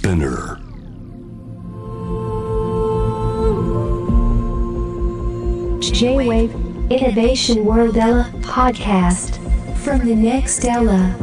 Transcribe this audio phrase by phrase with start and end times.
[0.00, 0.56] Spinner
[5.82, 6.54] J-Wave
[6.88, 9.38] Innovation World Ella podcast
[9.84, 11.14] from the next Ella.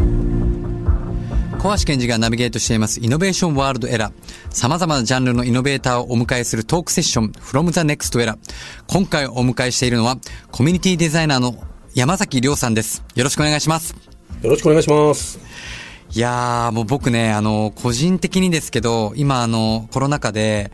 [1.57, 4.13] 小橋健二がナビゲートしていますイノベーションワールドエラー。
[4.51, 8.37] 様々なジャンルのイノベーターをお迎えするトークセッション from the next era。
[8.85, 10.17] 今回お迎えしているのは
[10.51, 11.55] コミュニティデザイナーの
[11.95, 13.03] 山崎亮さんです。
[13.15, 13.95] よろしくお願いします。
[14.43, 15.46] よろしくお願いします。
[16.13, 20.71] いやー、もう僕ね、あの、個人的にですけど、今あの、コロナ禍で、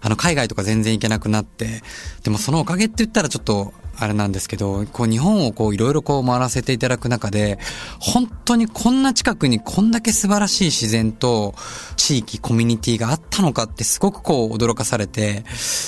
[0.00, 1.82] あの、海外とか全然行けなくなって、
[2.22, 7.58] でもそのおかげって言ったらちょっと、あれなんですけど、こう日本をこういろいろこう回らせていただく中で、
[7.98, 11.54] 本当にこんな近くにこんだけ素晴らしい自然と
[11.96, 15.44] 地域、コミュニティがあったのかってすごくこう驚かされて、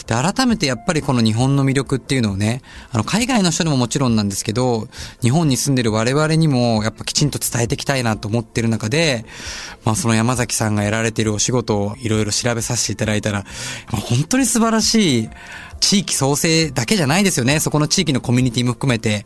[0.07, 2.62] で、改めてやっぱりこの日本の魅力っていうのをね、
[2.93, 4.89] あの海外の人にももちろんなんですけど、
[5.20, 9.25] 日本に住んでる我々にもやっぱきちんと伝えていきたいなと思ってる中で、
[9.84, 13.45] まあその山崎さんがやられているお仕事をいろいろ調べさせていただいたら、
[13.91, 15.29] 本当に素晴らしい
[15.81, 17.61] 地域創生だけじゃないですよね。
[17.61, 19.25] そこの地域のコミュニティも含めて、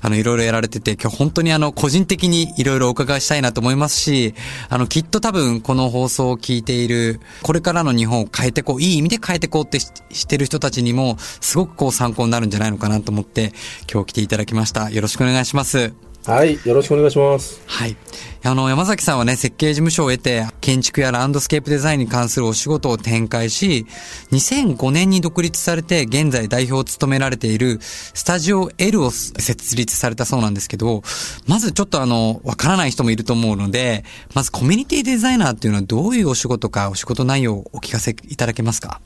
[0.00, 4.34] あの、いろいろやられてて、今日本当にあの、個人的にいろいろお伺いしたいなと思いますし、
[4.68, 13.52] あの、きっと多分この放送を聞いている、これからの日本を変えてこう、いい意味で変えてこうってしてる人たちにも、すごくこう参考になるんじゃないのかなと思って、
[13.92, 14.90] 今日来ていただきました。
[14.90, 16.05] よろしくお願いします。
[16.26, 17.62] はい、よろしくお願いします。
[17.66, 17.96] はい。
[18.42, 23.86] あの、山崎さんはね、設計事務所を得て、建築やランドスケープデザインに関するお仕事を展開し、
[24.32, 31.04] 2005年に独立されて、現在代表を務められている、スタジオ L を設立されたそうなんですけど、
[31.46, 34.04] まずちょっとあの、わからない人もいると思うので、
[34.34, 39.00] まずコミュニティデザイナーっていうのはどういうお仕事か、お仕事内容をお聞かせいただけますか？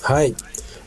[0.00, 0.34] はい。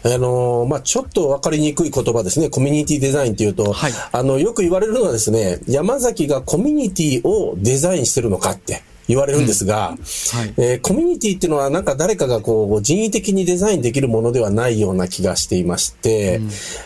[0.06, 2.50] あのーまあ、ちょっと分かりにくい言葉ですね。
[2.50, 3.92] コミュニティデザインっていうと、はい。
[4.12, 8.84] あの、よく言われるのはですね、山崎がコミュニティをデザインしてるのかって。
[9.08, 9.96] 言われるんですが、は
[10.46, 10.54] い。
[10.58, 16.42] えーコミュニティっていうのはなんか誰かがこう人為的にデザインできるものではないような気がしていまして、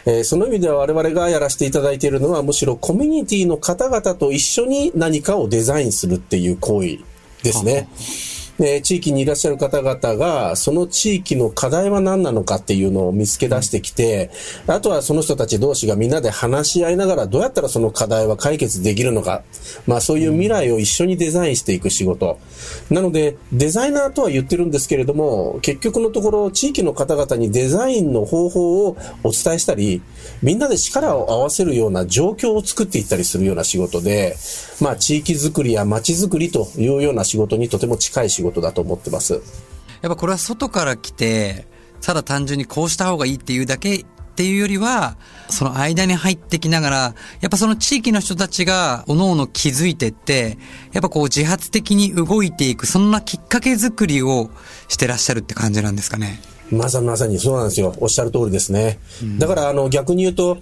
[0.06, 7.00] えーその意味では我々がやらせていただいているのはむしろコミュニティの方々と一緒に何かをデザインするっていう行為
[7.44, 7.88] ですね。
[8.60, 14.30] で地域にいらっしゃる方々が、その地域の課題は何なのかっていうのを見つけ出してきて、
[14.68, 19.44] あとはその人たち同士がみんなで話し合いながら、どうやったらその課題は解決できるのか、
[19.88, 22.38] まあそういう未来を一緒にデザインしていく仕事。
[22.90, 30.02] なので、デザイナーとは言ってるんですけれども、結局のところ、地域の方々にデザインの方法をお伝えしたり、
[30.42, 34.36] みんなで力を合わせるような状況を作っていったりするような仕事で、
[34.82, 39.42] まあ地域づくりや街づくりというような仕事にとても近い仕事だと思ってます。
[40.02, 41.68] やっぱこれは外から来て、
[42.02, 44.06] ただ単純にこうした方がいいっていうだけっ
[44.36, 45.18] ていうよりは、
[45.50, 46.98] その間に入ってきながら、
[47.42, 50.58] やっぱその地域の人たちが各々気づいてって、
[50.94, 54.50] やっぱこう自発的に動いていく、そんなきっかけ作りを
[54.88, 56.40] してらっしゃるって感じなんですかね。
[56.72, 57.94] まさにまさにそうなんですよ。
[58.00, 59.00] おっしゃる通りですね。
[59.40, 60.58] だから、あの、逆に言うと、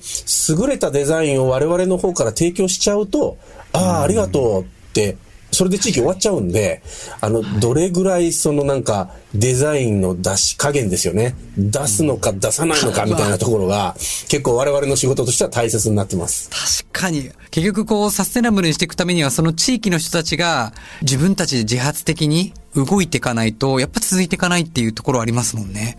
[0.49, 3.37] 優れたデザインを我々の方から提供しちゃうと、
[3.73, 5.17] ああ、ありがとうって、
[5.51, 6.81] それで地域終わっちゃうんで、
[7.21, 11.35] あの、どれぐらいそのなんか、デザインの出し加減ですよね。
[11.57, 13.95] 出すのか出さないのかみたいなところが、
[14.29, 16.49] 結構我々の仕事としては大切になってます。
[16.89, 17.31] 確かに。
[17.51, 25.97] 結局こうサステナブルにしていくためには、その地域の人たちが自分たちで自発的に動いていかないと、やっぱ続いていかないっていうところありますもんね。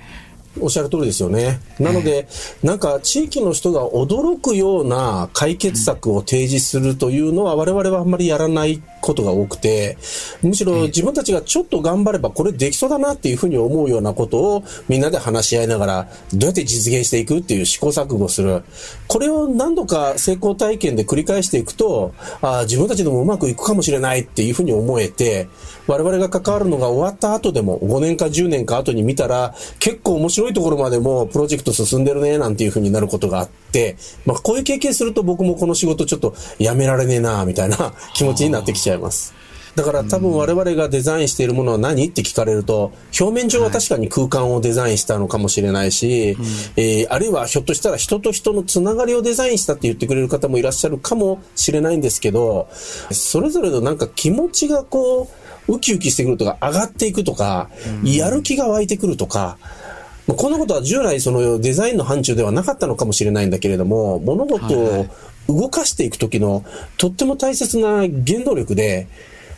[0.60, 1.60] おっしゃる通りですよね。
[1.78, 2.28] なので、
[2.62, 9.96] なんか地域の人が驚くような解決策を提示するというのは我々はあんまりやらないことが多くて、
[10.42, 18.62] むしろ自分たちがちょっと頑張ればこれできそうだなっていうふうに思うようなことをみんなで話し合いながらどうやって実現していくっていう試行錯誤する。
[19.06, 25.48] これを何度か成功体験で繰り返していくと、あ自分たちでもうまくいくかもしれないっていうふうに思えて、
[25.86, 39.34] 我々が関わるのが終わった後でも5年か10年か後に見たら結構面白いところまでもプロジェクト進んでるねなんていうふうになることがあって、まあこういう経験すると僕もこの仕事ちょっとやめられねえなみたいな気持ちになってきちゃいます。
[39.78, 46.36] だから多分我々がデザインしているものは何って聞かれると、表面上は確かに空間をデザインしたのかもしれないし、
[46.76, 52.68] えーあるいはひょっとしたら人と人のつながりをデザインしたって言ってくれる方もいらっしゃるかもしれないんですけど、
[53.12, 55.28] それぞれのなんか気持ちがこ
[55.68, 57.70] う、ウキウキしてくるとか、上がっていくとか、
[58.02, 59.87] やる気が湧いてくるとか、まあ
[60.36, 65.06] こんなことは従来そのデザインの範疇ではなかったのかもしれないんだけれども、物事を
[65.48, 66.64] 動かしていく時の
[66.98, 69.08] とっても大切な原動力で、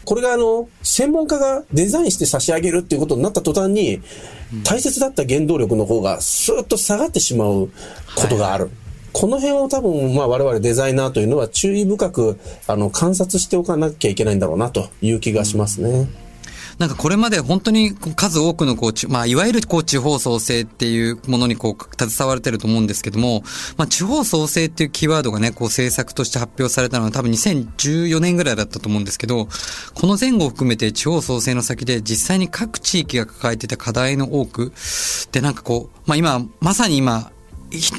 [0.04, 4.00] これがあの、専門家がデザインして差し上げるっていうことになった途端に、
[4.64, 7.70] 大切だった原動力の方がスーッと下がってしまう
[8.16, 8.70] ことがある。
[9.12, 16.08] この辺を多分、まあ我々デザイナーというのは注意深く、あの、観察しておかなきゃいけないんだろうなという気がしますね。
[16.80, 23.44] なんかこれまで本当に数多くのこう、まあ、いわゆるこう、地方創生っていうものにこう、携われてると思うんですけども、
[23.76, 29.46] まあ、地方創生っていうキーワードがね、こう、政策として発表されたのは多分2014年ぐらいだったと思うんですけど、
[29.92, 34.72] この前後を含めて地方創生の先で実際に各地域が抱えてた課題の多く
[35.32, 37.30] で、なんかこう、まあ今、まさに今、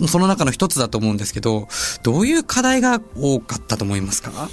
[0.07, 1.67] その中の一つだと思うんですけど、
[2.01, 4.49] どういう課題が多かったと思いますか？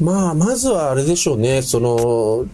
[0.00, 2.44] まあ、まずはあれでしょうね、その、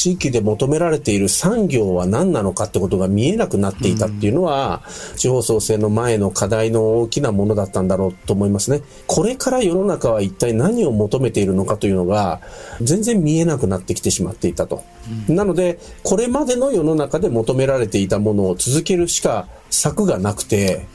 [0.00, 4.82] 地域で求められている産業は何なのかってことが見えなくなっていたっていうのは、
[5.16, 8.80] 地方創生の前の課題の大きなものだったんだろうと思いますね。
[9.06, 12.40] これから世の中は一体何を求めているのかというのが、
[12.80, 14.82] 全然見えなくなってきてしまっていたと。
[15.28, 20.86] なので、これまでの世の中で求められていたものを続けるしか策がなくて、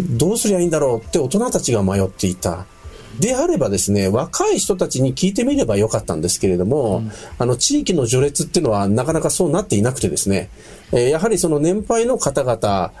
[0.00, 2.64] どうすりゃいいんだろうって大人たちが迷っていた。
[3.18, 10.50] であればですね、若い人たちに聞いてみればよかったんですけれども、うん、あの、地域の序列っていうのはなかなかそうなっていなくてですね、
[10.92, 12.92] えー、やはりその年配の方々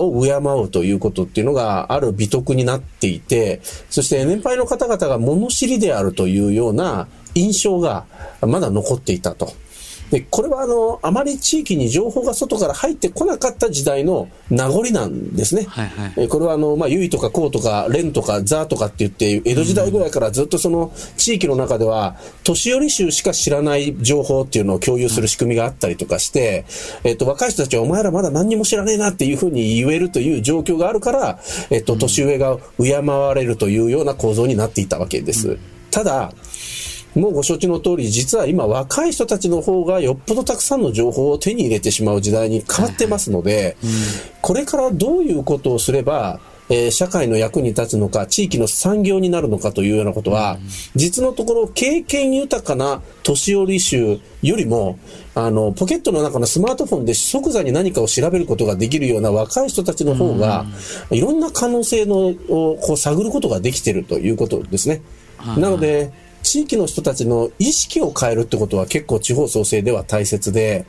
[0.00, 3.60] を敬うということっていうのがある美徳になっていて、
[3.90, 8.06] そして年配の方々が物知りであるというような印象が
[8.40, 9.52] まだ残っていたと。
[10.10, 15.64] で、これはあの、あまり地域に情報が外から入ってこなかった時代の名残なんですね。
[15.68, 26.64] はいはい、これはあの、まあ、ゆいとかこうとか、れんとか、ざとかって言って、江戸時代ぐらいからずっとその地域の中では、年寄り衆しか知らない情報っていうのを共有する仕組みがあったりとかして、
[27.02, 31.38] えっと、若い人たちはお前らまだ何にも知らねえなっていうふうに言えるという状況があるから、
[31.70, 35.58] えっと、年上が敬われるというような構造になっていたわけです。
[35.90, 36.32] ただ、
[37.14, 43.76] もうご承知の通り、実は今若い人たちの方がよっぽどたくさんの情報を手に入れてしまう時代に変わってますので、
[44.40, 46.40] これからどういうことをすれば、
[46.70, 50.58] えー、社会の役に立つのか、地域の産業になるのかというようなことは、
[50.94, 54.98] 実のところ経験豊かな年寄り衆よりも、
[55.34, 60.64] あの、ポケットの中のスマートフォンで即座に何かを調べることができるような若い人たちの方が、
[61.10, 65.02] いろんな可能性のをこう探ることができているということですね。
[65.58, 66.12] なので、
[66.44, 70.86] 地域の人たちの意識を変えるってことは結構地方創生では大切で、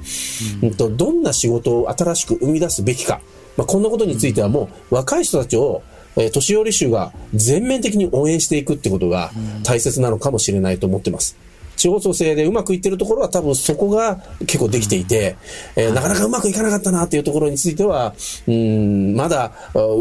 [0.62, 3.22] うん、とどんな仕事を新しく生み出すべきか、
[3.58, 5.82] まあ、こんなことについてはもう若い人たちを
[6.18, 9.32] えー、年寄り衆が全面的に応援していくってことが
[9.64, 11.38] 大切なのかもしれないと思ってます。
[11.76, 15.38] 地方創生でうまくいってるところは多分そこが結構できていて、
[15.76, 18.14] えー、なかなかうまくいかなかったなっていうところについては、
[18.48, 19.52] うん、まだ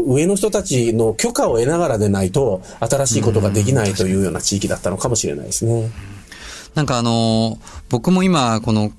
[0.05, 5.91] 上の人たちの許可を得ながらでないと、新しいことができないというような地域だったのかもしれないですね。
[6.73, 7.57] なんかあの
[7.89, 8.91] 僕も今、この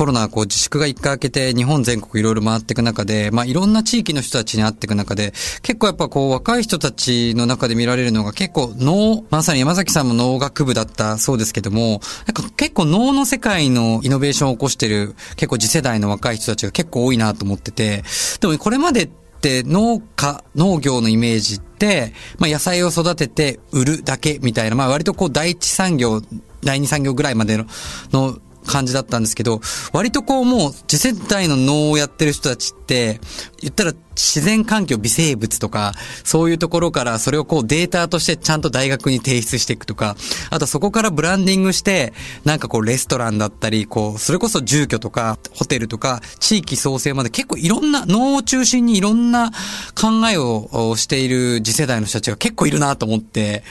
[0.00, 18.02] コロナこう自粛が一回明けて日本全国いろいろ回っていく中で、まあいろんな地域の人たちに会っていく中で、結構やっぱこう若い人たちの中で見られるのが結構脳、まさに山崎さんも脳学部だったそうですけども、なんか結構脳の世界のイノベーションを起こしてる結構次世代の若い人たちが結構多いなと思ってて、
[18.40, 19.10] でもこれまでっ
[19.42, 26.22] て農家、農業のイメージって、まあ野菜を育てて売るだけみたいな、まあ割とこう第一産業、
[26.64, 27.66] 第二産業ぐらいまでの、
[28.12, 28.38] の
[28.70, 29.60] 感じだったんですけど、
[29.92, 33.20] 割とこうもう次世代の脳をやってる人たちって、
[33.60, 35.94] 言ったら自然環境微生物とか、
[36.24, 40.16] そういうところからそれをこうデータとしてちゃんと大学に提出していくとか、
[40.50, 42.12] あとそこからブランディングして、
[42.44, 49.50] なんかこうレストランだったり、こう、それこそ住居とか、ホテルとか、地域創生まで結構いろんな、脳を中心にいろんな
[49.94, 53.64] 考えをしている次世代の人たちが結構いるなと思って、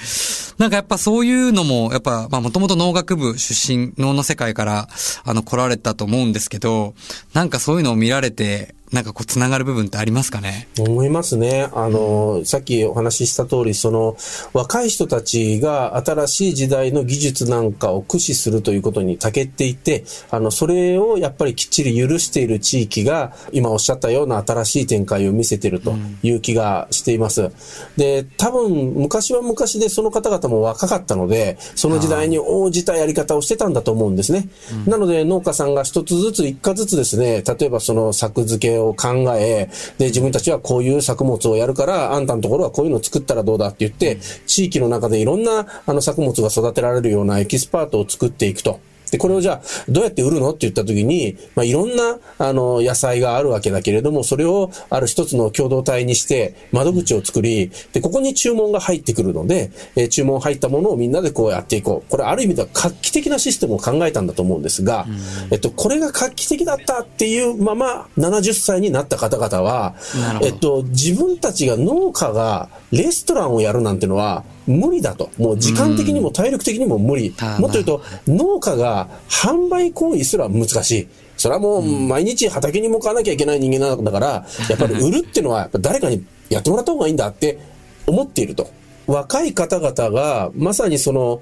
[0.58, 4.90] なんかやっぱそういうのも、やっぱ、まあもともと農学部出身、脳の世界から、
[5.24, 6.96] あの来られたと思うんですけど、
[7.34, 10.68] なんかそういうのを見られて、なんかこう、つながる部分ってありますかね？
[10.80, 11.70] 思いますね。
[11.74, 14.18] あの、さっきお話しした通り、その、
[14.52, 25.94] 若い人たちが新しい時代の技術なんかを駆使するということに長けていて、あの、それをやっぱりきっちり許している地域が、今おっしゃったような新しい展開を見せていると
[26.24, 27.52] いう気がしています。
[27.96, 34.48] で、多分、昔は昔でその方々も若かったので、その時代に応じたやり方をしてたんだと思うんですね。
[34.88, 48.80] なので、農家さんが一つずつ、一家ずつですね、例えばその作付けを考え、で、自分たちはこういう作物をやるから、あんたのところはこういうの作ったらどうだって言って、地域の中でいろんなあの作物が育てられるようなエキスパートを作っていくと。
[49.12, 50.50] で、これをじゃあ、どうやって売るの？
[50.50, 62.10] って言った時に、まあ、いろんな、あの、野菜があるわけだけれども、それをある一つの共同体にして、窓口を作り、で、ここに注文が入ってくるので、えー、注文入ったものをみんなでこうやっていこう。
[62.10, 65.06] これある意味では画期的なシステムを考えたんだと思うんですが、
[65.52, 69.96] えっと、これが画期的だったっていうまま、70歳になった方々は、
[70.42, 75.32] えっと、自分たちが農家がレストランをやるなんてのは、無理だと。
[75.38, 77.34] もう時間的にも体力的にも無理。
[77.58, 81.08] もっと言うと、農家が販売行為すら難しい。
[81.38, 87.58] それはもう毎日畑に向かわなきゃいけない人間なんだから、 やっぱり売るっていうのは、誰かにやってもらった方がいいんだって
[88.06, 88.70] 思っていると。
[89.08, 91.42] 若い方々が、まさにその、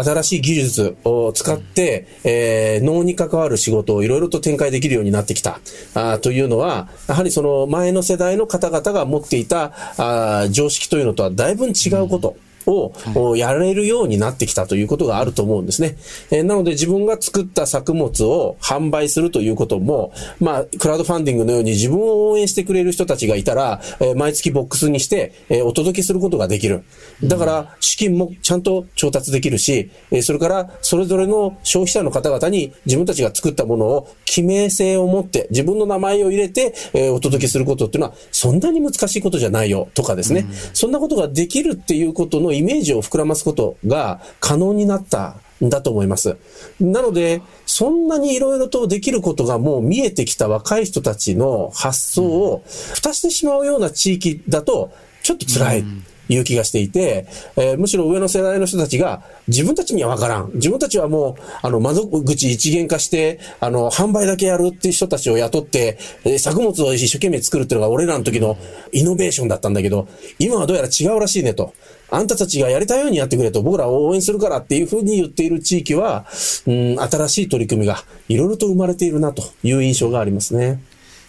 [0.00, 5.58] 新しい技術を使って、えー、脳に関わる仕事をいろいろと展開できるようになってきた、
[5.94, 12.36] あというのは、やはりその前の世代の方々が持っていた、あ常識というのとはだいぶ違うこと。
[12.66, 15.96] をやれるようになってきたということがあると思うんですね。
[16.30, 26.84] えー、なので自分が作った作物を販売するということも、まあ、クラウドファンディングのように自分を応援してくれる人たちがいたら、えー、毎月ボックスにして、えー、お届けすることができる。
[27.22, 40.46] だから、資金もちゃんと調達できるし、えー、それから、それぞれの消費者の方々に自分たちが作ったものを記名性を持って、自分の名前を入れて、えー、お届けすることっていうのは、そんなに難しいことじゃないよ、とかですね。
[40.72, 46.36] そんなことができるっていうことのイメージを膨らますことが可能になったんだと思います。
[46.80, 52.62] なので、そんなにいろいろとできることがもう見えてきた若い人たちの発想を
[52.94, 54.92] 蓋してしまうような地域だと、
[55.22, 55.80] ちょっと辛い。
[55.80, 60.52] うんいう気がしていて、えー、むしろ上の世代の人たちが、自分たちにはわからん。
[60.54, 68.56] 自分たちはもう、あの、窓口一元化して、あの、販売だけやるっていう人たちを雇って、えー、作物を一生懸命作るっていうのが俺らの時の
[68.92, 70.08] イノベーションだったんだけど、
[70.38, 71.74] 今はどうやら違うらしいねと。
[72.10, 76.26] あんたたちがやりたいようにやってくれと、僕ら応援するからっていうふうに言っている地域は、
[76.66, 80.82] うん、新しい取り組みがいろいろと生まれているなという印象がありますね。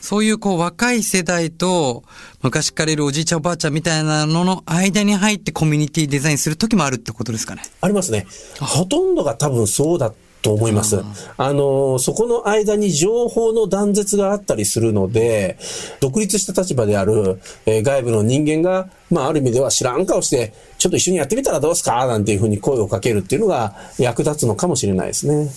[0.05, 2.03] そういうこう若い世代と
[2.43, 8.27] 昔からいるおじいちゃんおばあちゃんみたいなのの間に入ってコミュニティデザインする時もあるってことですかねありますね。
[8.61, 10.13] ほとんどが多分そうだ
[10.45, 11.03] と思います。
[11.37, 15.57] あの、そこの間に情報の断絶があったりするので、
[15.99, 25.49] 独立した立場である、えー、外部の人間が、まあ、ある意味では知らん顔して、ちょっと一緒にやってみたらどうすかなんていうふうに声をかけるっていうのが役立つのかもしれないですね。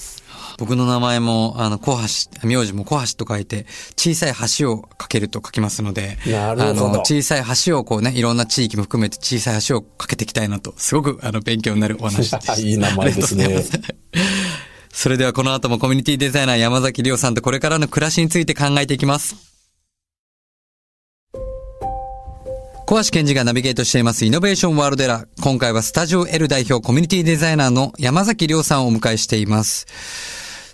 [0.58, 1.96] 僕の名前も、あの、小
[2.42, 3.64] 橋、名字も小橋と書いて、
[3.96, 6.18] 小さい橋を架けると書きますので。
[6.34, 12.58] あの、小さい橋をこうね、いろんな地域も含めて小さい橋を架けていきたいなと、すごく、あの、勉強になるお話です。
[12.60, 13.64] いい名前ですね。
[15.00, 19.36] それではこの後もコミュニティデザイナー山崎亮さんとこれからの暮らしについて考えていきます。
[22.84, 25.26] 小橋健二がナビゲートしていますイノベーションワールドエラー。
[25.40, 29.86] 今回はスタジオ L 代表コミュニティデザイナーの山崎亮さんをお迎えしています。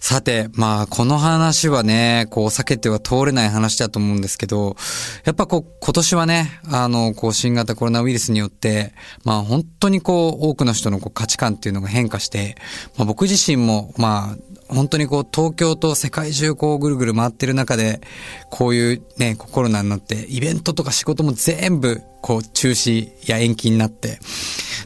[0.07, 4.77] さて、まあ、この話はね、こう、避けては通れない話だと思うんですけど、
[5.25, 8.93] やっぱこう、今年はね、あの、こう、新型コロナウイルスによって、
[9.25, 12.59] まあ、本当にこう、多くの人のこう価値観っていうのが変化して、
[12.99, 18.03] まあ、僕自身も、まあ、本当にこう、東京と世界中こう、ぐるぐる回ってる中で、
[18.51, 24.19] こういうね、コロナになって、イベントとか仕事も全部、こう、中止や延期になって、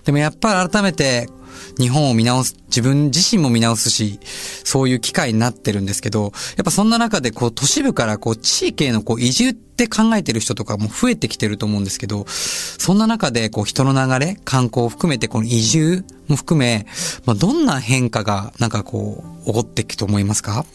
[0.05, 1.29] でもやっぱり改めて、
[1.79, 4.19] 日本を見直す、自分自身も見直すし、
[4.65, 16.87] そういう機会になってるんですけど、やっぱそんな中でこう都市部からこう地域へのこう移住って考えてる人とかも増えてきてると思うんですけど、そんな中でこう人の流れ、観光を含めてこの移住も含め、
[17.25, 20.67] まあ、どんな変化がなんかこう起こっていくと思いますか？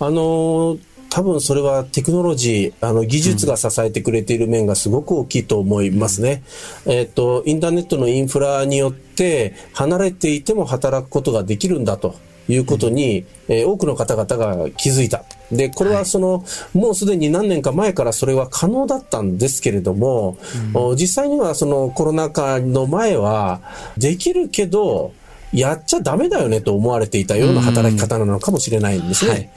[0.00, 6.42] あのー多分それはテクノロジー、あの技術が支えてくれている面がすごく大きいと思いますね。
[6.86, 12.14] えっ、と、インターネットのインフラによって離れていても働くことができるんだと。
[12.48, 15.22] いうことに、うん、えー、多くの方々が気づいた。
[15.52, 20.38] で、これはその、はい、もうすでに何年か前からそれは可能だったんですけれども、
[20.74, 23.60] うん、実際にはそのコロナ禍の前は、
[23.96, 25.12] できるけど、
[25.52, 29.30] やっちゃダメだよねと思われていたような働き方なのかもしれないんですね。
[29.30, 29.50] うんはい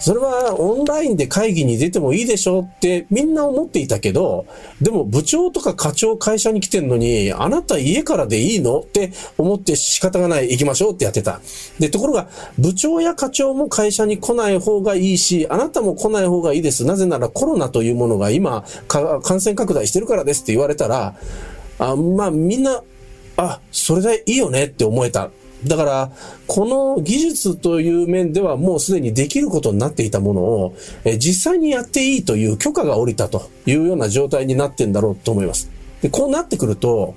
[0.00, 4.46] それはオンラインで会議に出てもいいでしょってみんな思っていたけど、
[4.80, 11.40] でも部長とか課長会社に来てんのに、あなた家からでいいのって思って仕方がない、行きましょうってやってた。
[11.78, 12.28] で、ところが、
[12.58, 16.84] 部長や課長も会社に来ない方がいいし、あなたも来ない方がいいです。
[16.86, 21.14] なぜならコロナというものが今、感染拡大してるからですって言われたら、
[21.78, 22.82] あまあみんな、
[23.36, 25.30] あ、それでいいよねって思えた。
[25.64, 26.10] だから、
[26.46, 35.70] この技術という面ではもうすでにできることになっていたものを、え実際にやっていいという許可が下りたというような状態になってんだろうと思います。
[36.02, 37.14] で、こうなってくると、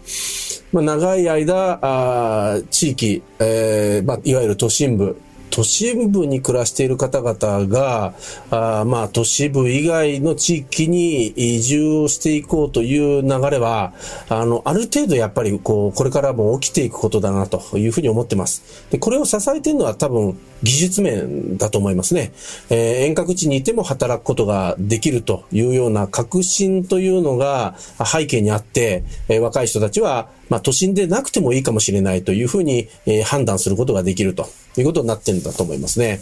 [0.74, 5.18] まあ、長い間、あ地域、えー、まあ、いわゆる都心部、
[5.54, 8.16] 都市部に暮らしている方々が、
[8.50, 13.94] あまあ、都市部以外の地域に移住をしていこうという流れは、
[14.30, 18.88] あの、ある程度やっぱり、こう、これからも起きていくことだなというふうに思ってます。
[18.90, 22.32] で、これを支えてるのは多分、技術面だと思いますね。
[22.70, 34.48] えー、遠隔地にいても働くことができるというような革新というのが背景にあって、えー、若い人たちはまあ、都心でなくてもいいかもしれないというふうに、えー、判断することができると
[34.78, 36.20] いうことになってるんだと思いますね。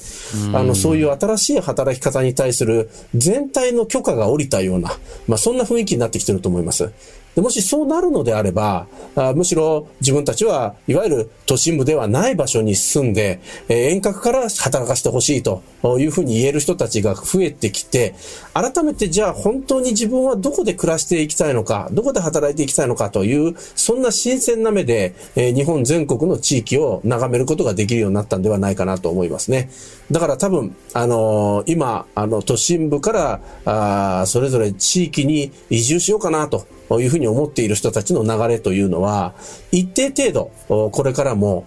[0.53, 4.91] あの、そういう新しい働き方に対する全体の許可が下りたような、
[5.27, 6.91] まあ、そんな雰囲気になってきてると思います。
[7.35, 15.63] でもしそうなるのであればあ、むしろ自分たちはいわゆる都心部ではない場所に住んで、え、遠隔から働かせてほしいと
[15.99, 18.15] いうふうに言える人たちが増えてきて、
[18.53, 29.69] 改めてじゃあ本当に自分はどこで暮らしていきたいのか、どこで働いていきたいのかという、そんな新鮮な目で、え、日本全国の地域を眺めることができるようになったんではないかなと思いますね。
[30.09, 36.65] だから多分、あのー、今、あの、都心部から、あそれぞれ地域に移住しようかなと
[36.99, 39.33] いうふうに思っている人たちの流れというのは、
[39.71, 41.65] 一定程度、これからも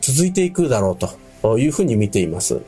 [0.00, 2.60] 続いていくだろうというふうに見ています。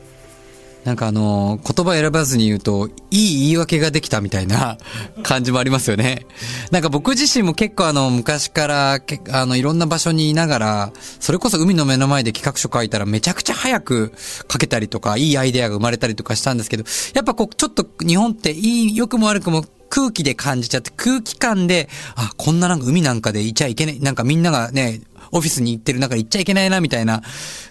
[0.85, 4.77] なんかあの、言葉選ばずに言うと、いい言い訳ができたみたいな
[5.23, 6.27] 感じもありますよね。
[6.69, 8.99] なんか僕自身も結構あの、昔から、
[9.31, 14.13] あの、いろんな場所にいながら、それこそ海の目の前で企画書書いたらめちゃくちゃ早く
[14.49, 16.83] 書けたりとか、いいアイデアが生まれたりとかしたんですけど、
[17.15, 25.01] やっぱこう、ちょっと日本っていい、良くも悪くも空気で感じちゃって、空気感で、あ、こんななんか海なんかでいちゃいけない、なんかみんながね、
[25.31, 27.21] オフィスに行ってる中で行っちゃいけないな、みたいな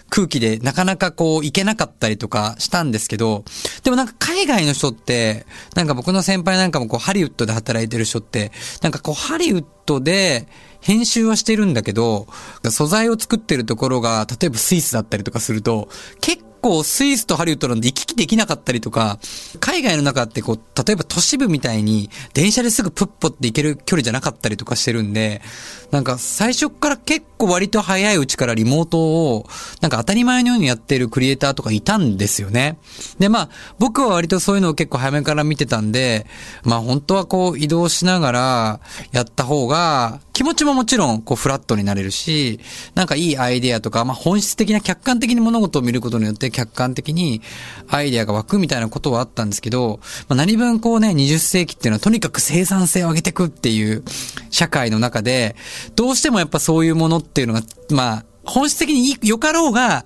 [0.09, 3.43] 空気でなかなかこう行けなかったりとかしたんですけど、
[3.83, 5.45] でもなんか海外の人って、
[5.75, 10.47] なんか僕の先輩なんかもこうハリウッドで働いてる人って、なんかこうハリウッドで
[10.81, 12.27] 編集はしてるんだけど、
[12.69, 15.89] 素材を作ってるところが、例えばスイスだったりとかすると、
[16.21, 19.19] 結構スイスとハリウッドなんで行き来できなかったりとか、
[19.59, 25.43] 海外の中ってこう、例えば都市部みたいに電車ですぐプッポって行ける距離じゃなかったりとかしてるんで、
[25.91, 29.47] なんか最初から結構割と早いうちからリモートを、
[29.79, 32.79] なんか当たり前のようにやってるクリエイターとかいたんですよね。
[33.19, 36.25] で、まあ、僕は割とそういうのを結構早めから見てたんで、
[36.63, 38.79] まあ本当はこう移動しながら
[39.11, 42.59] やった方が、気持ちももちろんこうフラットになれるし、
[42.93, 47.41] なんかいいアイデアとか、まあ本質的な客観的に物事を見ることによって客観的に
[47.89, 54.03] アイデアが湧くみたいなことはあったんですけど、まあ何分こうね、20世紀っていうのはとにかく生産性を上げていくっていう
[54.49, 55.55] 社会の中で、
[55.95, 60.05] どうしてもやっぱそういうものっていうのが、まあ本質的に良かろうが、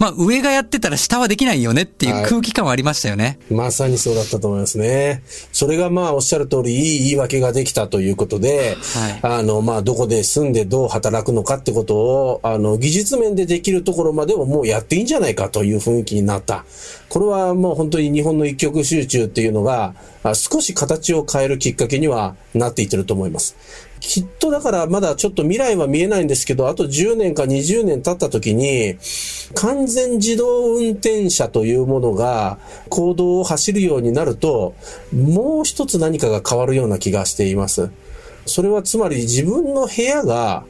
[0.00, 3.38] まあ上がやってたら下はできないよねっていう空気感はありましたよね。
[3.50, 5.22] はい、まさにそうだったと思いますね。
[5.52, 8.78] それがまあおっしゃる通りいい言い訳ができたということで、
[9.20, 16.64] はい、あのまあどこで住んでどう働くのかってことを、あの技術面でできるところまでももうやっていいんじゃないかという雰囲気になった。
[17.10, 19.94] これはもう本当に日本の一極集中っていうのが
[20.32, 23.54] 少し形を変えるきっかけにはなっていってると思います。
[24.00, 28.96] きっとだからまだちょっと未来は見えないんですけど、あと10年か20年経った時に、
[29.54, 32.58] 完全自動運転車というものが
[32.88, 34.74] 行動を走るようになると、
[35.14, 37.90] もう一つ何かが変わるような気がしています。
[38.46, 40.64] それはつまり自分の部屋が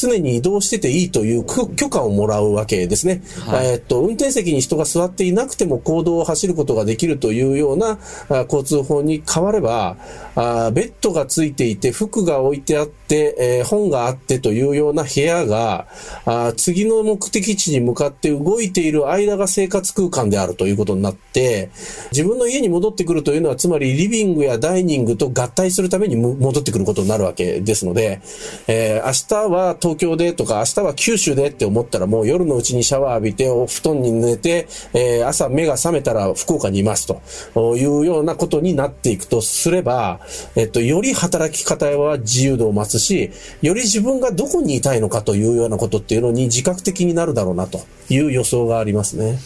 [0.00, 3.22] 常に移動してていいという許可をもらうわけですね。
[3.46, 7.98] はい、えっと、運転席に人が座っていなくても公道を走ることができるというような
[8.44, 9.96] 交通法に変われば、
[10.36, 15.86] あベッドがついていて、服が置いてあって、えー、本があってというような部屋が、
[16.24, 21.70] あ次の目的地に向かって動いている間が生活空間であるということになって、
[22.12, 28.20] 自分の家に戻ってくるというのは、つまりリビングやダイニングと合体するために戻ってくることになるわけですので、
[28.66, 40.20] えー、明日は東京でとか、明日は九州でって思ったらもう夜のうちにシャワー浴びて、お布団に寝て、えー、朝目が覚めたら福岡にいますというようなことになっていくとすれば、
[40.56, 43.30] えっと、より働き方は自由度を増すし、
[43.62, 49.38] より自分がどこにいたいのかというようなことっていうのに自覚的になるだろうなという予想がありますね。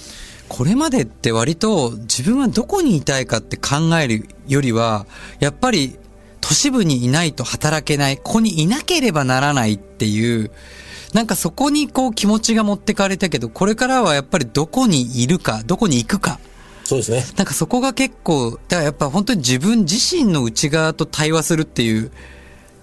[0.48, 5.06] これまでって割と自分はどこにいたいかって考えるよりは、
[5.38, 5.96] やっぱり
[6.42, 10.50] 都市部にいないと働けない、ここにいなければならないっていう、
[11.14, 16.38] なんかそこにこう気持ちが持ってかれたけど、これからはやっぱりどこにいるか、どこに行くか。
[16.84, 17.24] そうですね。
[17.36, 22.10] なんかそこが結構、だからやっぱ本当に自分自身の内側と対話するっていう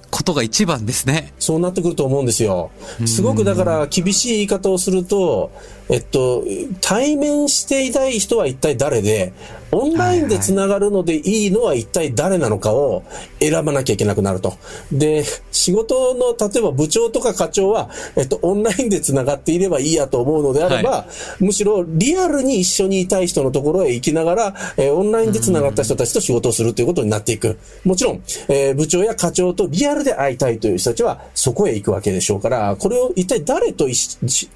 [0.10, 1.34] ことが一番ですね。
[1.40, 2.72] そうなってくると思うんですよ。
[3.06, 5.52] すごくだから厳しい言い方をすると、
[5.90, 6.44] えっと、
[6.82, 9.34] 対面していたい人は一体誰で、
[9.72, 13.04] オンラインでつながるのでいいのは一体誰なのかを
[13.40, 14.54] 選ばなきゃいけなくなると。
[14.92, 21.08] で、仕事の、例えば部長とか課長は、えっと、オンラインでつながっていればいいやと思うのであれば、は
[21.42, 27.58] い、むしろリアルに一緒にいたい人のところへ行きながら、えー、オンラインでつながった人たちと仕事をするということになっていく。
[27.84, 33.88] もちろん、えー、部長や課長とリアルで会いたいという人たちは、そこへ行くわけでしょうから、これを一体誰と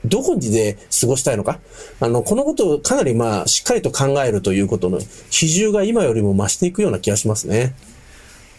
[0.05, 1.59] どこにで過ごしたいのか。
[1.99, 7.75] あの、このことをかなりまあ、しっかりと考えるということの比重が今よりも増していくような気がしますね。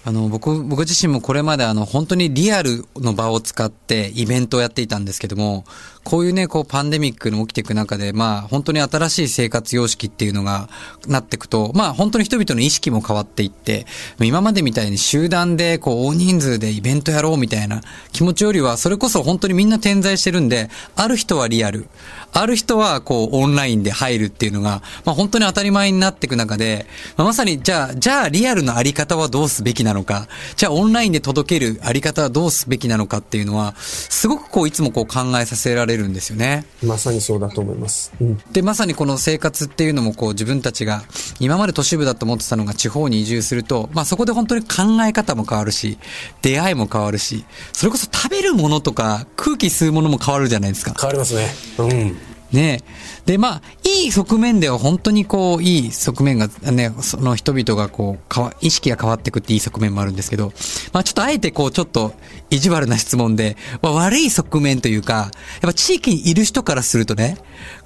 [0.07, 5.65] あの、僕、僕自身もこれまであの、本当にリアルの場を使ってイベントをやっていたんですけども、
[6.05, 10.69] こういうね、こうパンデミックの起きていく中で、まあ本当に新しい生活様式っていうのが
[11.09, 13.87] なっていくと、まあ本当に人々の意識も変わっていって、
[14.21, 17.81] 今までみたいに集団でこう大人数でイベントやろうみたいな
[18.13, 21.89] 気持ちよりは、それこそ本当にみんな点在してるんで、ある人はリアル、
[22.33, 26.87] ある人はこうオンラインで入るっていうのが、まあ本当に当たり前になっていく中で、
[27.17, 36.65] まあ、まさにじゃあ、じゃあリアルのあり方はどうすべきなのか、じゃあオンラインで届けるあり方はどうすべきなのかっていうのは、すごくこういつもこう考えさせられるんですよね。
[36.83, 38.13] まさにそうだと思います。
[38.21, 41.05] うん、で、まさにこの生活っていうのもこう自分たちが
[41.41, 45.99] 今まで都市部だと思ってたのが地方に移住すると、まあそこで本当に考え方も変わるし、
[46.43, 50.95] 出会いも変わるし、それこそ食べるものとか空気吸うものも変わるじゃないですか。
[50.99, 51.49] 変わりますね。
[51.79, 52.17] うん。
[52.53, 52.81] ね
[53.27, 60.53] で、まあ、いい側面では本当にこう、いい側面が、ね、その人々がこう、かわ、意識が変わってくっていい側面もあるんですけど、
[60.93, 62.15] まあちょっとあえてこう、ちょっと
[62.51, 65.31] 意地悪な質問で、まあ、悪い側面というか、やっ
[65.63, 67.39] ぱ地域にいる人からするとね、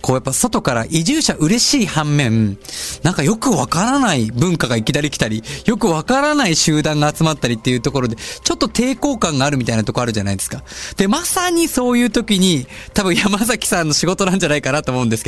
[0.03, 2.59] こうやっぱ外から移住者嬉しい反面、
[3.03, 10.63] なんかよくわからない文化がいきなり来たり、よくわからない集団が集まったりっていうところで、ちょっと抵抗感があるみたいなとこあるじゃないですか。
[10.97, 15.28] で、まさにそういう時に、多分山崎さんの仕事なんじゃないかなと思うんですけ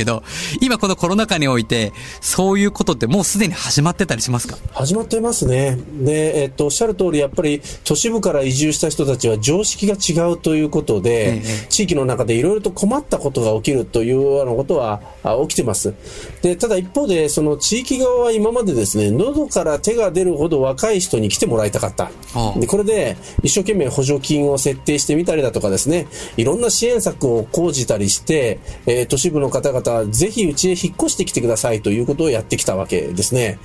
[0.61, 4.57] 今このコロナ禍において、そういうことってもうすでに始まってたりしますか？
[4.73, 5.77] 始まってますね。
[6.01, 15.01] で、えっと、おっしゃる通り、やっぱり都市部から移住した人たちは常識が違うということで、ええ、地域の中でいろいろと困ったことが起きるというようなことは
[15.47, 15.93] 起きてます。
[16.41, 22.11] で、ただ一方で、その地域側は今までですね、喉から手が出るほど若い人に来てもらいたかった。
[22.59, 33.59] で、これで一生懸命補助金を設定してみたりだとかですね、いろんな支援策を講じたりして、えー、都市部の方々はぜひうちへ引っ越してきてくださいということをやってきたわけですね。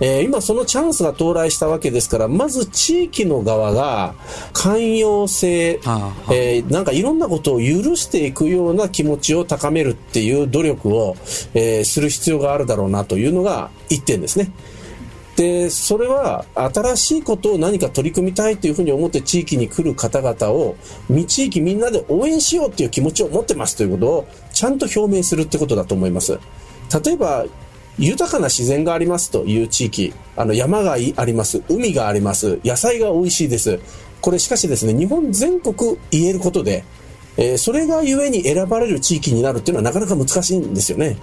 [0.00, 4.14] えー、今そのチャンスが到来したわけですから、まず地域の側が
[4.52, 5.80] 寛容性、
[6.30, 11.16] えー、なんかいろんなことを許していくような気持ちを高めるっていう努力を、
[11.54, 14.50] えー、する必要があるだろうなというのが1点ですね。
[15.40, 20.76] で、それは新しいことを何か取り組みたいというふうに思って地域に来る方々を、
[21.26, 26.38] 地域みんなで応援しようっていう気持ちを持ってますということをちゃんと表明するってことだと思います。
[27.02, 27.46] 例えば、
[27.98, 33.80] 豊かな自然がありますという地域、あの山があります、海があります、野菜が美味しいです。
[34.20, 36.84] これしかしですね、日本全国言えることで、
[37.38, 41.16] えー、それがゆえに選ばれる地域になるっていうのはなかなか難しいんですよね。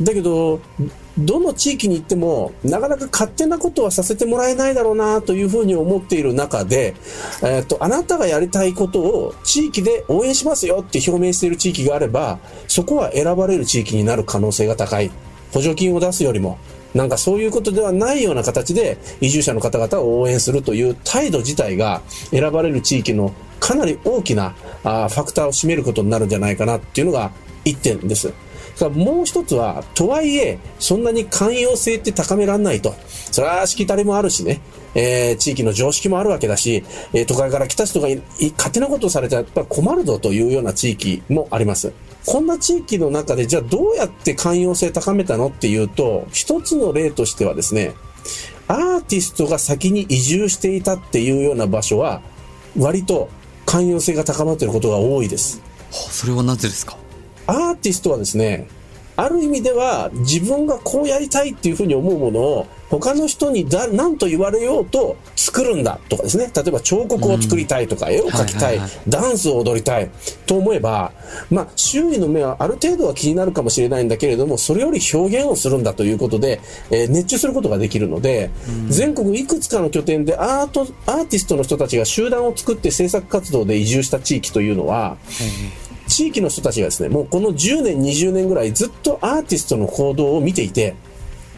[0.00, 0.60] だけど、
[1.18, 6.94] どの地域に行っても、なかなか勝手なことはさせてもらえないだろうなというふうに思っている中で、
[7.42, 15.10] えっ、と、あなたがやりたいことを地域で応援しますよって表明している地域があれば、そこは選ばれる地域になる可能性が高い。
[15.52, 16.58] 補助金を出すよりも、
[16.94, 27.32] なんかそういうことではないような形で移住者の方々を応援するという態度自体が選ばれる地域のかなり大きなあファクターを占めることになるんじゃないかなっていうのが
[27.66, 28.32] 1点です。
[28.84, 32.94] もう一つは、とはいえ、そんなに寛容性って高められないと。
[33.30, 34.60] それはしきたりもあるしね、
[34.94, 41.92] えー、地域の常識もあるわけだし、えー、都会から来た人が勝手なことをされたらやっぱ困るぞというような地域もあります。
[42.26, 47.94] こんな地域の中で、じゃあどうやって寛容性高めたのっていうと、一つの例としてはですね、
[48.68, 52.20] アーティストが先に移住していたっていうような場所は、
[52.76, 53.28] 割と
[53.64, 55.60] 寛容性が高まっていることが多いです。
[55.90, 56.96] それはなぜですか？
[57.46, 58.68] アーティストはですね、
[59.16, 66.52] ある意味では自分がこうやりたいっていうふうに思うものを他の人にだ何と言われようと作るんだとかですね。
[66.54, 70.10] 例えば彫刻を作りたいとか、絵を描きたい,、ダンスを踊りたい。
[70.46, 71.12] と思えば、
[71.50, 78.50] まあ、周囲の目はある程度は気になるかもしれないんだけれどもそれより表現をするんだということで、えー、熱中することができるので、
[78.88, 85.16] 全国いくつかの拠点でアートアーティストの人たちが集団を作って制作活動で移住した地域というのは、
[86.06, 90.94] 地域の人たちがですね、もうこの10年、20年ぐらいずっとアーティストの行動を見ていて、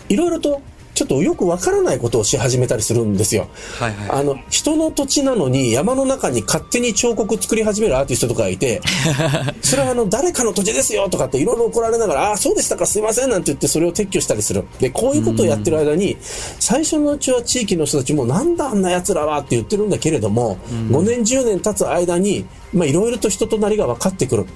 [0.09, 0.63] いろいろと
[0.99, 3.47] ちょっとよくわからないことをし始めたりするんですよ。
[3.79, 8.81] はいはい、あの、人の土地なのに山の中に勝手に彫刻作り始めるアーティストとかがいて、
[9.63, 14.65] それはあの、誰かの土地ですよとかっていろいろ怒られながら、ああ、そうでしたかすいませんなんて言ってそれを撤去したりする。
[14.81, 16.17] で、こういうことをやってる間に、
[16.59, 20.59] 最初のうちは地域の人たちもなんだあんな奴らはって言ってるんだけれども、
[20.91, 24.47] 5年10年経つ間に、まあいろいろと人となりが分かってくる。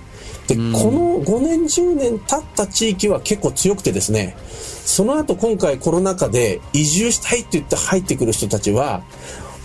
[0.49, 4.37] で、この5年10年経った地域は結構強くてですね、
[4.85, 9.03] その後今回コロナ禍で移住したいって言って入ってくる人たちは、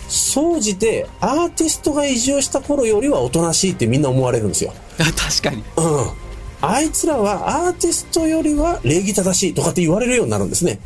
[0.08, 4.72] 総じてアーティストが移住した頃よりはおとなしいってみんな思われるんですよ。
[4.98, 5.62] 確かに。
[5.76, 6.28] うん。
[6.60, 10.80] あいつらはアーティストよりは礼儀正しいとかって言われるようになるんですね。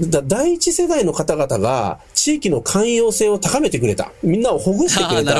[0.00, 4.12] だ第一世代の方々が地域の寛容性を高めてくれた。
[4.22, 5.34] みんなをほぐしてくれた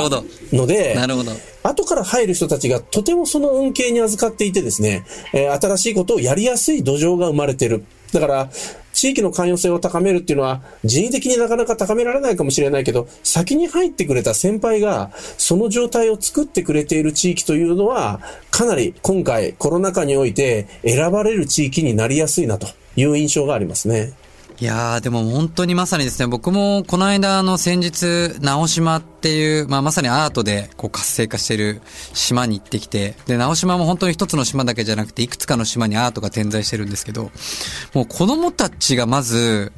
[0.53, 1.33] ので、なるほど。
[1.63, 7.85] 後から入る人たちがとてもその恩恵に預かっていてですね、えー、新しいことをやりやすい土壌が生まれてる。
[8.13, 8.49] だから、
[8.93, 22.67] 地域の寛容性を高めるっていうのは、人為的になかなか高められないかもしれないけど、先に入ってくれた先輩が、その状態を作ってくれている地域というのは、かなり今回コロナ禍において選ばれる地域になりやすいなと
[22.97, 24.13] いう印象がありますね。
[24.61, 31.81] いやー、でも本当にまさにですね、僕もこの間、あの、先日、直島っていう、まあ、まさにアートで、こう、活性化してる
[32.13, 37.31] 島に行ってきて、で、直島も本当に一つの島だけじゃなくて、いくつかの島にアートが点在してるんですけど、
[37.95, 39.73] もう子供たちがまず、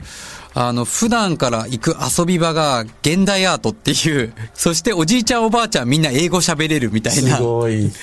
[0.55, 7.37] あの、普段から行く遊び場が現代アートっていう、 そしておじいちゃんおばあちゃんみんな英語喋れるみたいな。
[7.37, 7.91] すごい。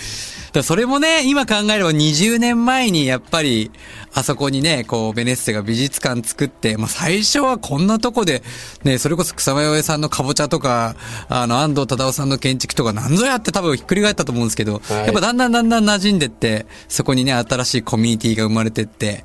[0.54, 3.72] だそれもね、今考えれば20年前にやっぱり、
[4.14, 8.42] あそこにね、こう、ベネッセが美術館作って、まあ、最初はこんなとこで、
[8.84, 10.96] ね、それこそ草間彌生さんのかぼちゃとか、
[11.30, 19.24] あの、安藤忠夫さんの建築とか、なんぞやって多分ひっくり返ったと思うんですけど、はい、やっぱだんだんだんだん馴染んでって、そこにね、新しいコミュニティが生まれてって、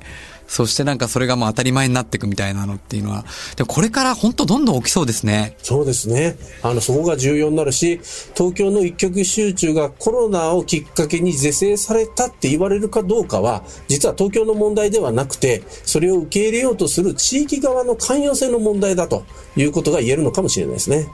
[0.53, 5.57] そしてなんかそれがもう当たり前になっていくみたいなのっていうのは、でもこれから本当どんどん起きそうですね。
[5.63, 6.37] そうですね。
[6.61, 7.99] あの、そこが重要になるし、
[8.35, 19.25] 東京の一極集中がコロナをきっかけに是正されたって言われるかどうかは、実は東京の問題ではなくて、それを受け入れようとする地域側の寛容性の問題だと
[19.57, 21.07] いうことが言えるのかもしれないですね。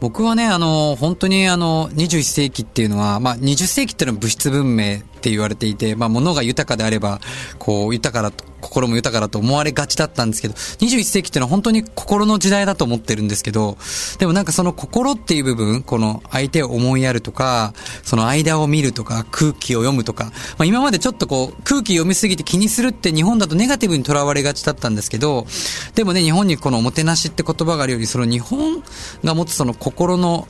[0.00, 7.20] 僕はね、あの、本当にあの、21世紀っていうのは、まあ、20世紀っていうのは物質文明って言われていて、まあ、物が豊かであれば、
[7.58, 13.78] こう、豊かだと、心も豊かだと思われがちだったんですけど、21世紀っていうのは本当に心の時代だと思ってるんですけど、
[14.18, 20.30] でもなんかその心っていう部分、この相手を思いやるとか、その間を見るとか、空気を読むとか、ま
[20.60, 25.46] あ、今までちょっとこう、空気読みすぎて気にするって日本だとネガティブにとらわれがちだったんですけど、
[25.94, 28.82] でもね、日本にこのおもてなしって言葉があるより、その日本
[29.24, 30.48] が持つその心の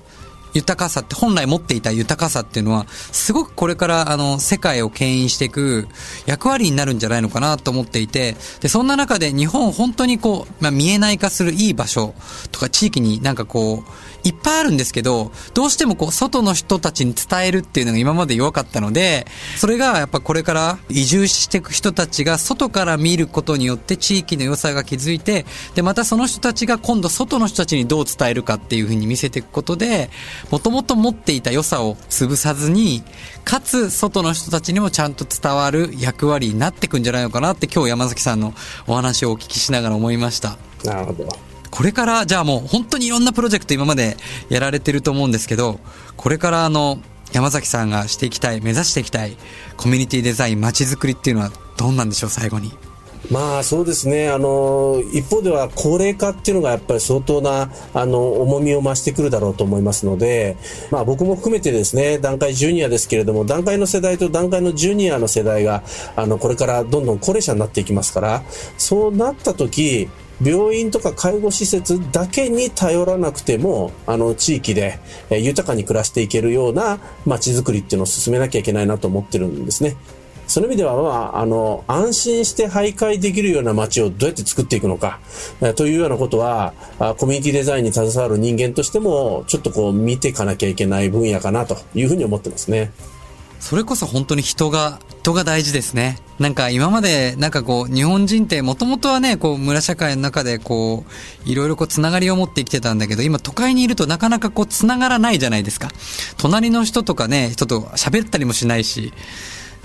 [0.54, 5.88] 豊かさって、本来持っていた豊かさっていうのは、すごくこれからあの、世界を牽引していく
[6.26, 12.14] 役割になるんじゃないのかなと思っていて、で、そんな中で日本本当にこう、まあ、見えない化するいい場所
[12.50, 13.90] とか地域になんかこう、
[14.24, 30.10] いっぱいあるんですけど、どうしてもこう、外の人たちに伝えるっていうのが今まで弱かったので、それがやっぱこれから移住していく人たちが外から見ることによって地域の良さが気づいて、で、またその人たちが今度外の人たちにどう伝えるかっていうふうに見せていくことで、
[30.50, 33.02] もともと持っていた良さを潰さずに、
[33.44, 38.54] かつ外の人たちにもちゃんと伝わる役割になっていくんじゃないのかなって今日山崎さんの
[38.86, 40.56] お話をお聞きしながら思いました。
[40.84, 41.49] なるほど。
[41.70, 44.16] これから、じゃあもう本当にいろんなプロジェクト今まで
[44.48, 45.80] やられてると思うんですけど、
[46.16, 46.98] これからあの、
[47.32, 49.36] 山崎さんがしていきたい、目指していきたい
[49.76, 52.72] コミュニティデザイン、街づくりっていうのはどんなんでしょう、最後に？
[53.30, 60.56] まあそうですね、あの一方では高齢化っていうのがやっぱり相当なあの重みを増してくるだろうと思いますので、
[60.90, 65.84] まあ、僕も含めてですね段階ジュニアですけれども段階の世代と段階のジュニアの世代が
[66.16, 68.42] あのこれからどんどん高齢者になっていきますから
[68.78, 70.08] そうなった時
[70.42, 74.98] 病院とか介護施設だけに頼らなくても、あの、地域で、
[75.28, 79.96] え豊かに暮らしていけるような街づくりっていうのを進めなきゃいけないなと思ってるんですね。
[80.46, 85.20] その意味では、まあ、あの、安心して徘徊できるような街をどうやって作っていくのか、
[85.60, 86.74] えというようなことは、
[87.18, 92.90] コミュニティデザインに携わる人間としても、ちょっとこう見ていかなきゃいけない分野かなというふうに思ってますね。
[93.60, 96.18] それこそ本当に人が、人が大事ですね。
[96.38, 101.04] なんか今まで、なんかこう、日本人ってもともとはね、こう、村社会の中でこ
[101.46, 105.90] う、いろいろこう、つながりを持って生きてたんだけど、今都会にいるとなかなかこう、つながらないじゃないですか。
[106.38, 109.12] 隣の人とかね、人と喋ったりもしないし。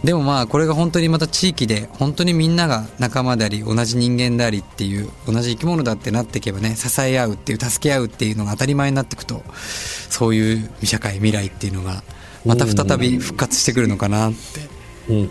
[0.03, 9.43] でもまあ、これが本当にまた地域で、本当にみんなが仲間であり、同じ人間でありっていう、同じ生き物だってなっていけばね、支え合うっていう、助け合うっていうのが当たり前になっていくと、
[10.09, 12.03] そういう社会、未来っていうのが、
[12.45, 15.13] また再び復活してくるのかなって。
[15.13, 15.29] うん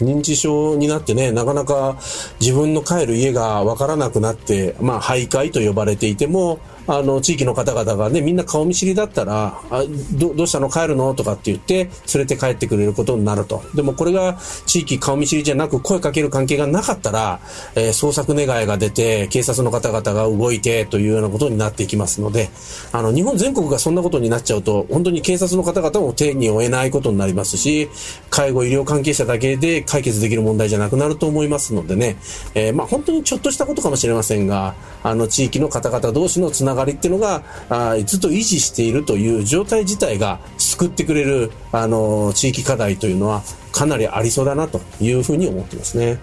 [0.00, 1.96] 認知症になってね、なかなか
[2.40, 10.68] 自分の帰る家がわからなくなって、まあ、徘徊と呼ばれていても、あの、地域の方々がね、みんな顔見知りだったら、あどどうしたの？
[10.68, 11.14] 帰るの？
[11.14, 13.62] とかって言って、連れて帰ってくれることになると。
[13.74, 17.40] でもこれが地域顔見知りじゃなく声かける関係がなかったら、
[17.74, 22.50] えー、捜索願いが出て、警察の方々が動いてというようなことになっていきますので、
[22.92, 27.88] あの、日本全国がそんなことになっちゃうと、本当に警察の方々も手に負えないことになりますし、
[28.30, 32.16] 介護医療関係者だけで解決できる問題じゃなくなると思いますのでね、
[32.54, 46.18] えー、まあ本当にちょっとしたことかもしれませんが、あの、地域の方々同士のつなながりっていうのがあずっと維持しているという状態自体が救ってくれるあの地域課題というのはかなりありそうだなというふうに思ってますね。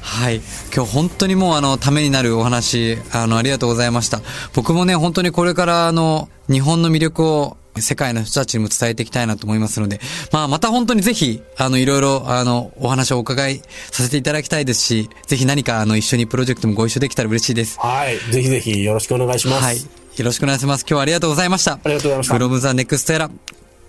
[0.00, 0.42] はい。
[0.74, 4.20] 今日本当にもうあの、ためになるお話、あの、ありがとうございました。
[4.52, 10.00] 僕もね、本当にこれからあの、日本の魅力を世界の人たちにも伝えていきたいなと思いますので、
[10.32, 17.78] まあ、また本当にぜひ、あの、いろいろ、あの、お話をお伺いさせていただきたいですし、ぜひ何か、あの、一緒にプロジェクトもご一緒できたら嬉しいです。
[17.80, 18.18] はい。
[18.32, 19.62] ぜひぜひよろしくお願いします。
[19.62, 19.76] はい。
[19.76, 20.82] よろしくお願いします。
[20.82, 21.72] 今日はありがとうございました。
[21.72, 22.34] ありがとうございました。
[22.34, 23.30] from the next era。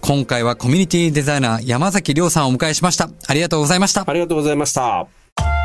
[0.02, 3.10] 今回はコミュニティデザイナー山崎亮さんをお迎えしました。
[3.28, 4.04] ありがとうございました。
[4.06, 5.65] ありがとうございました。